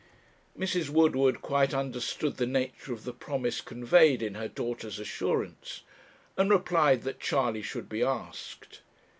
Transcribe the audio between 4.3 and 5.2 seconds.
her daughter's